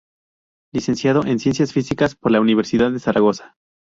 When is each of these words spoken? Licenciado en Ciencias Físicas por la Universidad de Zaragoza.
Licenciado 0.73 1.23
en 1.27 1.37
Ciencias 1.37 1.73
Físicas 1.73 2.15
por 2.15 2.31
la 2.31 2.41
Universidad 2.41 2.91
de 2.91 2.99
Zaragoza. 2.99 3.55